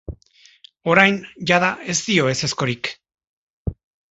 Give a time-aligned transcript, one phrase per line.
[0.93, 1.19] Orain,
[1.51, 2.91] jada, ez dio ezezkorik.